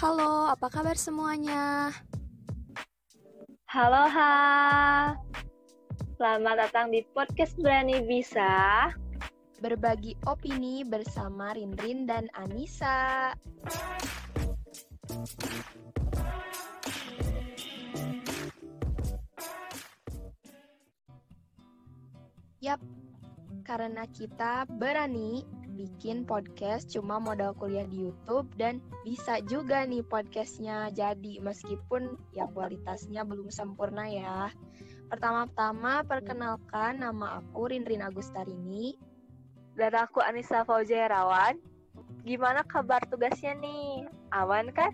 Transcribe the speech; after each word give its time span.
Halo, 0.00 0.48
apa 0.48 0.72
kabar 0.72 0.96
semuanya? 0.96 1.92
Halo, 3.68 4.08
ha. 4.08 4.32
Selamat 6.16 6.56
datang 6.56 6.88
di 6.88 7.04
podcast 7.12 7.52
Berani 7.60 8.00
Bisa. 8.08 8.88
Berbagi 9.60 10.16
opini 10.24 10.88
bersama 10.88 11.52
Rinrin 11.52 12.08
dan 12.08 12.32
Anissa. 12.32 13.36
Yap, 22.64 22.80
karena 23.68 24.08
kita 24.08 24.64
berani 24.64 25.44
bikin 25.80 26.28
podcast 26.28 26.92
cuma 26.92 27.16
modal 27.16 27.56
kuliah 27.56 27.88
di 27.88 28.04
YouTube 28.04 28.52
dan 28.60 28.84
bisa 29.00 29.40
juga 29.48 29.88
nih 29.88 30.04
podcastnya 30.04 30.92
jadi 30.92 31.40
meskipun 31.40 32.20
ya 32.36 32.44
kualitasnya 32.52 33.24
belum 33.24 33.48
sempurna 33.48 34.04
ya. 34.04 34.52
Pertama-tama 35.08 36.04
perkenalkan 36.04 37.00
nama 37.00 37.40
aku 37.40 37.72
Rinrin 37.72 38.04
Agustarini 38.04 38.92
dan 39.80 39.96
aku 39.96 40.20
Anissa 40.20 40.68
Faujairawan. 40.68 41.56
Gimana 42.28 42.60
kabar 42.68 43.00
tugasnya 43.08 43.56
nih? 43.56 44.04
Aman 44.36 44.68
kan? 44.76 44.92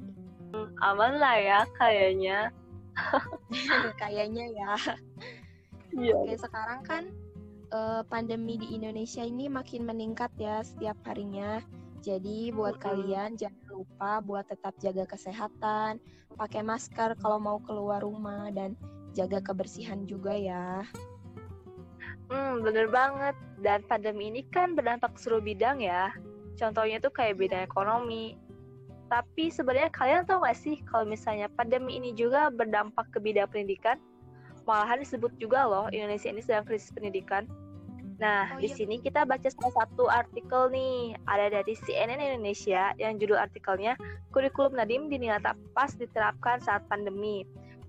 Hmm, 0.55 0.71
aman 0.87 1.19
lah 1.19 1.37
ya 1.43 1.61
kayaknya. 1.83 2.55
kayaknya 4.01 4.47
ya. 4.55 4.73
Iya. 5.91 6.15
Oke, 6.15 6.39
sekarang 6.39 6.81
kan 6.87 7.03
uh, 7.73 8.03
pandemi 8.07 8.59
di 8.61 8.77
Indonesia 8.77 9.23
ini 9.25 9.51
makin 9.51 9.87
meningkat 9.87 10.31
ya 10.39 10.63
setiap 10.63 10.99
harinya. 11.07 11.63
Jadi 12.05 12.55
buat 12.55 12.79
kalian 12.79 13.35
jangan 13.35 13.67
lupa 13.67 14.23
buat 14.23 14.47
tetap 14.47 14.79
jaga 14.79 15.09
kesehatan, 15.11 15.99
pakai 16.39 16.63
masker 16.63 17.19
kalau 17.19 17.43
mau 17.43 17.59
keluar 17.65 18.05
rumah 18.05 18.53
dan 18.55 18.79
jaga 19.17 19.43
kebersihan 19.43 20.07
juga 20.07 20.37
ya. 20.37 20.87
Hmm, 22.31 22.63
bener 22.63 22.91
banget. 22.91 23.35
Dan 23.63 23.83
pandemi 23.87 24.29
ini 24.31 24.43
kan 24.51 24.77
berdampak 24.77 25.17
seluruh 25.19 25.43
bidang 25.43 25.81
ya. 25.83 26.13
Contohnya 26.59 26.99
tuh 26.99 27.11
kayak 27.11 27.41
bidang 27.41 27.65
ekonomi. 27.65 28.37
Tapi 29.07 29.55
sebenarnya 29.55 29.91
kalian 29.95 30.27
tahu 30.27 30.43
gak 30.43 30.59
sih 30.59 30.83
kalau 30.91 31.07
misalnya 31.07 31.47
pandemi 31.55 31.95
ini 31.95 32.11
juga 32.11 32.51
berdampak 32.51 33.07
ke 33.15 33.23
bidang 33.23 33.47
pendidikan? 33.47 34.03
Malahan 34.67 34.99
disebut 34.99 35.31
juga 35.39 35.63
loh 35.63 35.87
Indonesia 35.95 36.27
ini 36.27 36.43
sedang 36.43 36.67
krisis 36.67 36.91
pendidikan. 36.91 37.47
Nah, 38.17 38.57
oh, 38.57 38.65
di 38.65 38.73
iya. 38.73 38.77
sini 38.81 38.97
kita 38.97 39.29
baca 39.29 39.45
salah 39.53 39.85
satu 39.85 40.09
artikel 40.09 40.73
nih, 40.73 41.21
ada 41.29 41.53
dari 41.53 41.77
CNN 41.77 42.17
Indonesia 42.17 42.97
yang 42.97 43.21
judul 43.21 43.37
artikelnya 43.37 43.93
Kurikulum 44.33 44.73
Nadim 44.73 45.13
dinilai 45.13 45.37
tak 45.45 45.61
pas 45.77 45.93
diterapkan 45.93 46.65
saat 46.65 46.81
pandemi. 46.89 47.45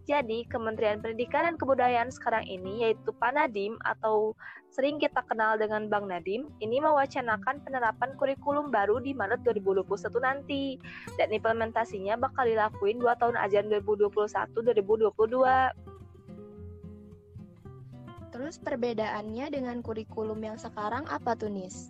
Jadi, 0.07 0.47
Kementerian 0.47 1.03
Pendidikan 1.03 1.43
dan 1.43 1.59
Kebudayaan 1.59 2.07
sekarang 2.15 2.47
ini, 2.47 2.87
yaitu 2.87 3.11
Pak 3.11 3.35
Nadim 3.35 3.75
atau 3.83 4.39
sering 4.71 5.03
kita 5.03 5.19
kenal 5.27 5.59
dengan 5.59 5.91
Bang 5.91 6.07
Nadim, 6.07 6.47
ini 6.63 6.79
mewacanakan 6.79 7.59
penerapan 7.67 8.15
kurikulum 8.15 8.71
baru 8.71 9.03
di 9.03 9.11
Maret 9.11 9.43
2021 9.43 9.83
nanti. 10.23 10.79
Dan 11.19 11.35
implementasinya 11.35 12.15
bakal 12.23 12.47
dilakuin 12.47 13.03
2 13.03 13.19
tahun 13.19 13.35
ajaran 13.35 13.67
2021-2022. 13.83 15.86
Terus 18.37 18.61
perbedaannya 18.61 19.49
dengan 19.49 19.81
kurikulum 19.81 20.37
yang 20.45 20.61
sekarang 20.61 21.09
apa 21.09 21.33
tuh, 21.33 21.49
Nis? 21.49 21.89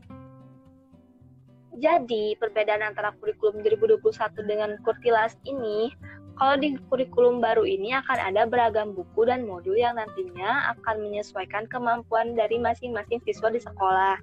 Jadi, 1.75 2.39
perbedaan 2.39 2.87
antara 2.87 3.11
kurikulum 3.19 3.67
2021 3.67 4.47
dengan 4.47 4.79
Kurtilas 4.79 5.35
ini 5.43 5.91
kalau 6.39 6.55
di 6.55 6.79
kurikulum 6.87 7.43
baru 7.43 7.67
ini 7.67 7.91
akan 7.99 8.31
ada 8.31 8.47
beragam 8.47 8.95
buku 8.95 9.27
dan 9.27 9.43
modul 9.43 9.75
yang 9.75 9.99
nantinya 9.99 10.71
akan 10.71 11.03
menyesuaikan 11.03 11.67
kemampuan 11.67 12.31
dari 12.39 12.55
masing-masing 12.63 13.19
siswa 13.27 13.51
di 13.51 13.59
sekolah. 13.59 14.15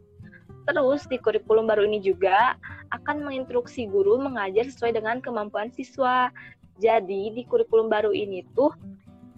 Terus 0.65 1.05
di 1.13 1.21
kurikulum 1.21 1.69
baru 1.69 1.85
ini 1.85 2.01
juga 2.01 2.57
akan 2.89 3.21
menginstruksi 3.21 3.85
guru 3.93 4.17
mengajar 4.17 4.65
sesuai 4.65 4.97
dengan 4.97 5.21
kemampuan 5.21 5.69
siswa. 5.77 6.33
Jadi 6.81 7.37
di 7.37 7.45
kurikulum 7.45 7.93
baru 7.93 8.17
ini 8.17 8.49
tuh 8.57 8.73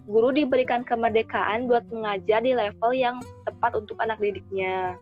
guru 0.07 0.31
diberikan 0.31 0.87
kemerdekaan 0.87 1.67
buat 1.67 1.83
mengajar 1.91 2.39
di 2.39 2.55
level 2.55 2.91
yang 2.95 3.19
tepat 3.43 3.75
untuk 3.75 3.99
anak 3.99 4.17
didiknya. 4.23 4.95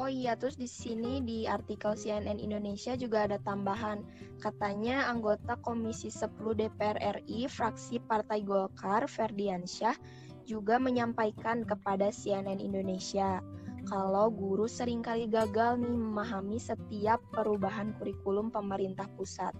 Oh 0.00 0.08
iya, 0.08 0.32
terus 0.40 0.56
di 0.56 0.64
sini 0.64 1.20
di 1.20 1.44
artikel 1.44 1.92
CNN 1.92 2.40
Indonesia 2.40 2.96
juga 2.96 3.28
ada 3.28 3.36
tambahan. 3.44 4.00
Katanya 4.40 5.06
anggota 5.12 5.60
Komisi 5.60 6.08
10 6.08 6.32
DPR 6.56 6.96
RI 7.20 7.44
fraksi 7.44 8.00
Partai 8.00 8.40
Golkar 8.40 9.04
Ferdiansyah 9.04 9.94
juga 10.48 10.80
menyampaikan 10.80 11.62
kepada 11.68 12.08
CNN 12.08 12.58
Indonesia 12.58 13.44
kalau 13.86 14.30
guru 14.30 14.70
sering 14.70 15.02
kali 15.02 15.26
gagal 15.26 15.82
nih 15.82 15.90
memahami 15.90 16.58
setiap 16.58 17.18
perubahan 17.34 17.94
kurikulum 17.98 18.48
pemerintah 18.54 19.10
pusat. 19.18 19.54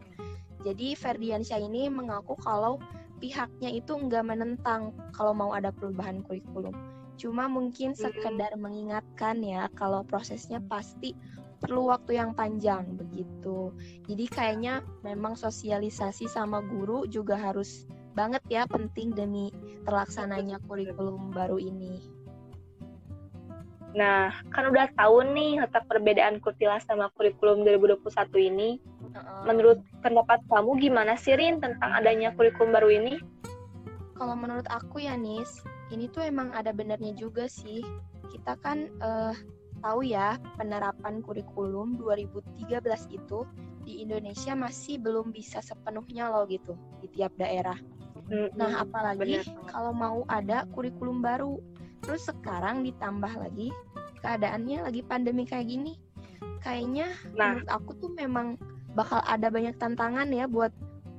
Jadi 0.62 0.94
Ferdiansyah 0.94 1.58
ini 1.58 1.90
mengaku 1.90 2.38
kalau 2.38 2.78
pihaknya 3.22 3.70
itu 3.70 3.94
enggak 3.94 4.26
menentang 4.26 4.90
kalau 5.14 5.30
mau 5.30 5.54
ada 5.54 5.70
perubahan 5.70 6.26
kurikulum 6.26 6.74
Cuma 7.22 7.46
mungkin 7.46 7.94
sekedar 7.94 8.56
mengingatkan 8.58 9.46
ya 9.46 9.70
kalau 9.78 10.02
prosesnya 10.02 10.58
pasti 10.66 11.14
perlu 11.62 11.94
waktu 11.94 12.18
yang 12.18 12.34
panjang 12.34 12.98
begitu. 12.98 13.70
Jadi 14.10 14.24
kayaknya 14.26 14.82
memang 15.06 15.38
sosialisasi 15.38 16.26
sama 16.26 16.58
guru 16.66 17.06
juga 17.06 17.38
harus 17.38 17.86
banget 18.18 18.42
ya 18.50 18.66
penting 18.66 19.14
demi 19.14 19.54
terlaksananya 19.86 20.58
kurikulum 20.66 21.30
baru 21.30 21.62
ini. 21.62 22.02
Nah, 23.92 24.32
kan 24.50 24.72
udah 24.72 24.88
tahu 24.96 25.22
nih 25.36 25.62
letak 25.62 25.84
perbedaan 25.86 26.40
Kurtila 26.40 26.80
sama 26.82 27.12
kurikulum 27.14 27.62
2021 27.62 28.50
ini. 28.50 28.82
Menurut 29.44 29.82
pendapat 30.00 30.40
kamu 30.48 30.78
gimana 30.80 31.18
sih 31.18 31.36
Rin 31.36 31.60
tentang 31.60 31.90
adanya 31.92 32.32
kurikulum 32.36 32.72
baru 32.72 32.88
ini? 32.92 33.20
Kalau 34.16 34.38
menurut 34.38 34.68
aku 34.70 35.02
ya 35.02 35.18
Nis, 35.18 35.64
ini 35.90 36.06
tuh 36.08 36.24
emang 36.24 36.54
ada 36.54 36.70
benernya 36.70 37.12
juga 37.12 37.50
sih. 37.50 37.82
Kita 38.30 38.54
kan 38.62 38.88
uh, 39.02 39.34
tahu 39.82 40.06
ya 40.06 40.38
penerapan 40.56 41.20
kurikulum 41.20 41.98
2013 41.98 42.70
itu 43.10 43.44
di 43.82 44.06
Indonesia 44.06 44.54
masih 44.54 45.02
belum 45.02 45.34
bisa 45.34 45.58
sepenuhnya 45.58 46.30
loh 46.30 46.46
gitu 46.46 46.78
di 47.02 47.10
tiap 47.10 47.34
daerah. 47.34 47.76
Nah, 48.30 48.86
apalagi 48.86 49.42
kalau 49.68 49.92
mau 49.92 50.18
ada 50.30 50.64
kurikulum 50.72 51.20
baru. 51.20 51.58
Terus 52.02 52.26
sekarang 52.26 52.82
ditambah 52.82 53.30
lagi 53.38 53.70
keadaannya 54.22 54.86
lagi 54.86 55.02
pandemi 55.02 55.42
kayak 55.42 55.70
gini. 55.70 55.98
Kayaknya 56.62 57.10
nah. 57.34 57.58
menurut 57.58 57.68
aku 57.70 57.90
tuh 57.98 58.10
memang 58.14 58.54
bakal 58.92 59.24
ada 59.24 59.48
banyak 59.48 59.76
tantangan 59.80 60.28
ya 60.28 60.44
buat 60.44 60.72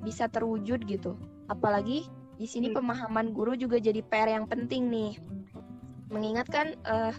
bisa 0.05 0.29
terwujud 0.29 0.85
gitu. 0.85 1.17
Apalagi 1.49 2.05
di 2.37 2.47
sini 2.49 2.69
hmm. 2.69 2.77
pemahaman 2.77 3.31
guru 3.31 3.53
juga 3.55 3.79
jadi 3.79 4.01
PR 4.05 4.29
yang 4.29 4.45
penting 4.45 4.89
nih. 4.89 5.17
Mengingatkan 6.13 6.77
uh, 6.85 7.13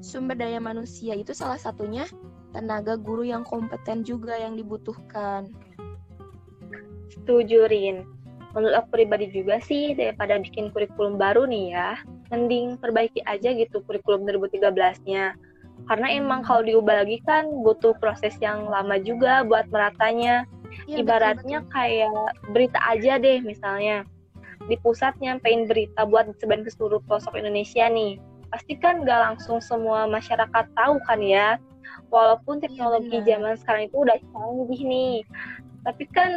sumber 0.00 0.38
daya 0.38 0.62
manusia 0.62 1.12
itu 1.18 1.34
salah 1.34 1.58
satunya 1.58 2.06
tenaga 2.54 2.96
guru 2.96 3.26
yang 3.26 3.44
kompeten 3.44 4.06
juga 4.06 4.38
yang 4.38 4.56
dibutuhkan. 4.56 5.52
Setuju, 7.12 7.68
Rin. 7.68 8.04
Menurut 8.56 8.74
aku 8.80 8.88
pribadi 9.00 9.28
juga 9.28 9.60
sih, 9.60 9.92
daripada 9.92 10.40
bikin 10.40 10.72
kurikulum 10.72 11.20
baru 11.20 11.44
nih 11.44 11.76
ya, 11.76 12.00
mending 12.32 12.80
perbaiki 12.80 13.20
aja 13.28 13.52
gitu 13.52 13.84
kurikulum 13.84 14.24
2013-nya. 14.24 15.36
Karena 15.86 16.08
emang 16.10 16.42
kalau 16.42 16.66
diubah 16.66 17.04
lagi 17.04 17.22
kan 17.24 17.46
butuh 17.62 17.94
proses 18.02 18.34
yang 18.42 18.66
lama 18.66 18.98
juga 18.98 19.46
buat 19.46 19.70
meratanya. 19.70 20.44
Ya, 20.84 21.00
Ibaratnya 21.00 21.64
betul, 21.64 21.68
betul. 21.68 21.74
kayak 21.76 22.26
berita 22.52 22.80
aja 22.84 23.12
deh 23.16 23.38
misalnya. 23.40 24.04
Di 24.68 24.76
pusat 24.84 25.16
nyampein 25.22 25.64
berita 25.64 26.04
buat 26.04 26.28
disebarin 26.28 26.66
ke 26.66 26.72
seluruh 26.74 27.00
pelosok 27.08 27.38
Indonesia 27.38 27.88
nih. 27.88 28.20
Pasti 28.52 28.76
kan 28.76 29.04
nggak 29.04 29.20
langsung 29.32 29.62
semua 29.64 30.04
masyarakat 30.10 30.64
tahu 30.76 31.00
kan 31.08 31.20
ya? 31.24 31.56
Walaupun 32.12 32.60
iya, 32.60 32.64
teknologi 32.68 33.18
ya, 33.24 33.36
zaman 33.36 33.54
sekarang 33.60 33.82
itu 33.88 33.96
udah 33.96 34.16
canggih 34.32 34.82
nih. 34.84 35.16
Tapi 35.88 36.04
kan 36.12 36.30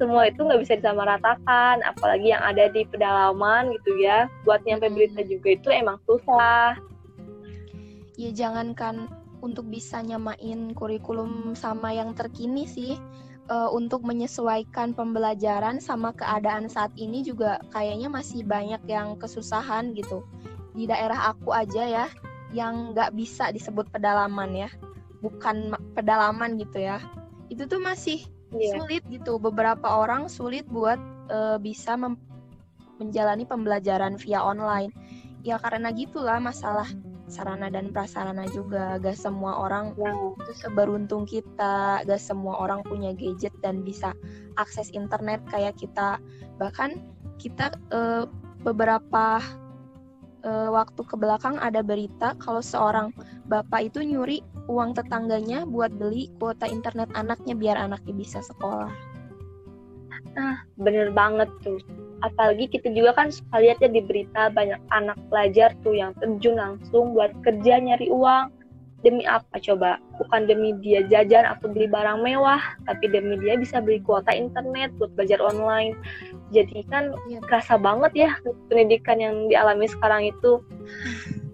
semua 0.00 0.32
itu 0.32 0.40
nggak 0.40 0.60
bisa 0.64 0.80
disamaratakan 0.80 1.84
apalagi 1.84 2.32
yang 2.32 2.40
ada 2.40 2.72
di 2.72 2.88
pedalaman 2.88 3.68
gitu 3.80 4.00
ya. 4.00 4.32
Buat 4.48 4.64
nyampe 4.64 4.88
berita 4.88 5.20
juga 5.28 5.60
itu 5.60 5.68
emang 5.68 6.00
susah 6.08 6.76
ya 8.14 8.30
jangankan 8.30 9.10
untuk 9.44 9.68
bisa 9.68 10.00
nyamain 10.00 10.72
kurikulum 10.72 11.52
sama 11.52 11.92
yang 11.92 12.16
terkini 12.16 12.64
sih 12.64 12.96
uh, 13.52 13.68
untuk 13.72 14.04
menyesuaikan 14.06 14.96
pembelajaran 14.96 15.80
sama 15.82 16.16
keadaan 16.16 16.70
saat 16.70 16.92
ini 16.96 17.20
juga 17.20 17.60
kayaknya 17.74 18.08
masih 18.08 18.46
banyak 18.46 18.80
yang 18.88 19.20
kesusahan 19.20 19.92
gitu. 19.92 20.24
Di 20.74 20.88
daerah 20.88 21.34
aku 21.34 21.54
aja 21.54 21.84
ya, 21.84 22.06
yang 22.50 22.96
nggak 22.96 23.14
bisa 23.14 23.52
disebut 23.52 23.86
pedalaman 23.92 24.66
ya, 24.66 24.70
bukan 25.20 25.76
pedalaman 25.92 26.56
gitu 26.58 26.82
ya. 26.82 26.98
Itu 27.52 27.68
tuh 27.68 27.78
masih 27.78 28.24
yeah. 28.50 28.74
sulit 28.80 29.04
gitu. 29.12 29.36
Beberapa 29.36 29.86
orang 29.86 30.26
sulit 30.26 30.66
buat 30.66 30.98
uh, 31.30 31.60
bisa 31.60 31.94
menjalani 32.98 33.44
pembelajaran 33.44 34.16
via 34.18 34.40
online. 34.42 34.90
Ya 35.44 35.60
karena 35.60 35.92
gitulah 35.92 36.40
masalah 36.40 36.88
sarana 37.28 37.72
dan 37.72 37.90
prasarana 37.90 38.44
juga. 38.52 39.00
Gak 39.00 39.16
semua 39.16 39.64
orang 39.64 39.96
wow. 39.96 40.36
itu 40.38 40.52
seberuntung 40.56 41.24
kita, 41.24 42.04
gak 42.04 42.22
semua 42.22 42.60
orang 42.60 42.84
punya 42.84 43.12
gadget 43.16 43.52
dan 43.64 43.82
bisa 43.82 44.12
akses 44.60 44.92
internet 44.92 45.40
kayak 45.48 45.76
kita. 45.76 46.20
Bahkan 46.60 47.00
kita 47.40 47.74
uh, 47.90 48.28
beberapa 48.62 49.42
uh, 50.44 50.68
waktu 50.70 51.02
ke 51.02 51.16
belakang 51.16 51.56
ada 51.58 51.80
berita 51.80 52.36
kalau 52.38 52.60
seorang 52.60 53.10
bapak 53.48 53.92
itu 53.92 54.04
nyuri 54.04 54.44
uang 54.68 54.96
tetangganya 54.96 55.68
buat 55.68 55.92
beli 55.92 56.32
kuota 56.40 56.64
internet 56.64 57.12
anaknya 57.12 57.52
biar 57.52 57.76
anaknya 57.76 58.14
bisa 58.16 58.40
sekolah. 58.40 58.92
Nah, 60.34 60.56
bener 60.80 61.14
banget 61.14 61.46
tuh. 61.62 61.78
Apalagi 62.24 62.72
kita 62.72 62.88
juga 62.96 63.12
kan 63.12 63.28
suka 63.28 63.60
lihat 63.60 63.84
ya 63.84 63.92
di 63.92 64.00
berita 64.00 64.48
banyak 64.48 64.80
anak 64.96 65.20
pelajar 65.28 65.76
tuh 65.84 65.92
yang 65.92 66.16
terjun 66.16 66.56
langsung 66.56 67.12
buat 67.12 67.36
kerja 67.44 67.76
nyari 67.76 68.08
uang. 68.08 68.48
Demi 69.04 69.28
apa 69.28 69.60
coba? 69.60 70.00
Bukan 70.16 70.48
demi 70.48 70.72
dia 70.80 71.04
jajan 71.04 71.44
atau 71.44 71.68
beli 71.68 71.84
barang 71.84 72.24
mewah, 72.24 72.64
tapi 72.88 73.12
demi 73.12 73.36
dia 73.36 73.60
bisa 73.60 73.76
beli 73.84 74.00
kuota 74.00 74.32
internet 74.32 74.96
buat 74.96 75.12
belajar 75.12 75.44
online. 75.44 75.92
Jadi 76.56 76.88
kan 76.88 77.12
ya. 77.28 77.36
kerasa 77.44 77.76
banget 77.76 78.12
ya 78.16 78.30
pendidikan 78.72 79.20
yang 79.20 79.52
dialami 79.52 79.84
sekarang 79.84 80.32
itu. 80.32 80.64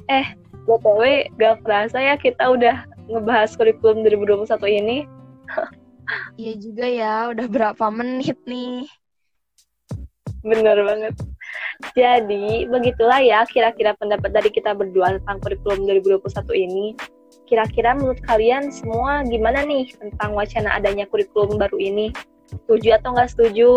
Eh, 0.07 0.31
BTW 0.71 1.35
gak 1.43 1.67
kerasa 1.67 1.99
ya 1.99 2.15
kita 2.15 2.55
udah 2.55 2.87
ngebahas 3.11 3.51
kurikulum 3.59 4.07
2021 4.07 4.47
ini. 4.71 4.99
Iya 6.39 6.55
juga 6.59 6.87
ya, 6.91 7.15
udah 7.31 7.47
berapa 7.47 7.87
menit 7.91 8.39
nih. 8.47 8.87
Bener 10.41 10.77
banget. 10.81 11.15
Jadi, 11.97 12.69
begitulah 12.69 13.21
ya 13.21 13.45
kira-kira 13.49 13.97
pendapat 13.97 14.33
dari 14.33 14.51
kita 14.53 14.73
berdua 14.77 15.21
tentang 15.21 15.41
kurikulum 15.41 15.85
2021 15.89 16.25
ini. 16.57 16.87
Kira-kira 17.49 17.99
menurut 17.99 18.23
kalian 18.25 18.71
semua 18.71 19.27
gimana 19.27 19.67
nih 19.67 19.91
tentang 19.99 20.39
wacana 20.39 20.77
adanya 20.79 21.05
kurikulum 21.09 21.59
baru 21.59 21.77
ini? 21.77 22.15
Setuju 22.47 23.01
atau 23.01 23.17
nggak 23.17 23.31
setuju? 23.33 23.71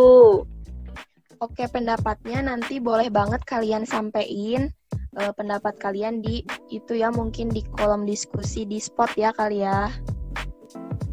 Oke, 1.44 1.68
pendapatnya 1.68 2.39
nanti 2.39 2.80
boleh 2.80 3.12
banget 3.12 3.44
kalian 3.44 3.83
sampein 3.83 4.71
uh, 5.19 5.33
pendapat 5.36 5.75
kalian 5.77 6.24
di 6.24 6.45
itu 6.71 6.98
ya 6.98 7.12
mungkin 7.12 7.51
di 7.51 7.62
kolom 7.75 8.07
diskusi 8.07 8.63
di 8.63 8.80
spot 8.80 9.13
ya 9.19 9.36
kali 9.36 9.65
ya. 9.65 9.92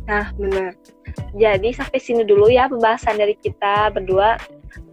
Nah, 0.06 0.30
benar. 0.34 0.74
Jadi 1.34 1.70
sampai 1.74 1.98
sini 1.98 2.22
dulu 2.26 2.50
ya 2.50 2.66
pembahasan 2.66 3.18
dari 3.18 3.34
kita 3.38 3.90
berdua. 3.94 4.38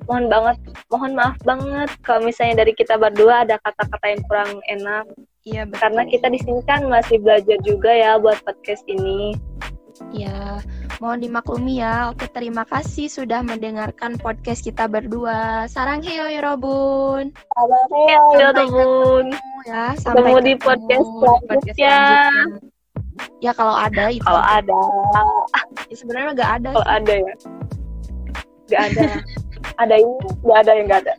Mohon 0.07 0.25
banget, 0.31 0.57
mohon 0.87 1.11
maaf 1.19 1.37
banget 1.43 1.89
kalau 1.99 2.23
misalnya 2.23 2.63
dari 2.63 2.71
kita 2.71 2.95
berdua 2.95 3.43
ada 3.43 3.59
kata-kata 3.59 4.05
yang 4.07 4.21
kurang 4.31 4.51
enak. 4.71 5.05
Iya, 5.43 5.61
betul. 5.67 5.79
Karena 5.83 6.01
kita 6.07 6.27
di 6.31 6.39
sini 6.39 6.61
kan 6.63 6.87
masih 6.87 7.19
belajar 7.19 7.59
juga 7.67 7.91
ya 7.91 8.15
buat 8.15 8.39
podcast 8.47 8.87
ini. 8.87 9.35
Ya, 10.13 10.61
mohon 11.01 11.19
dimaklumi 11.19 11.81
ya. 11.81 12.13
Oke, 12.13 12.29
terima 12.29 12.63
kasih 12.63 13.09
sudah 13.09 13.41
mendengarkan 13.41 14.15
podcast 14.15 14.63
kita 14.63 14.85
berdua. 14.85 15.65
Sarang 15.67 16.05
heo 16.05 16.29
Yorobun. 16.29 17.33
Sarang 17.33 17.89
heo 17.91 18.25
Yorobun. 18.37 19.25
Ya, 19.65 19.97
sampai 19.99 20.31
ketemu 20.31 20.39
di 20.39 20.53
podcast 20.55 21.07
selanjutnya. 21.19 21.99
Ya 23.41 23.51
kalau 23.51 23.73
ada 23.73 24.13
itu. 24.13 24.21
Kalau 24.21 24.43
ada. 24.45 24.79
Ya, 25.89 25.95
sebenarnya 25.97 26.31
nggak 26.37 26.51
ada. 26.61 26.69
Kalau 26.77 26.87
ada 26.87 27.13
ya. 27.17 27.33
Nggak 28.69 28.81
ada. 28.93 29.03
ada 29.77 29.95
ini 29.97 30.13
nggak 30.43 30.59
ada 30.65 30.71
yang 30.73 30.85
nggak 30.89 31.01
ada. 31.05 31.13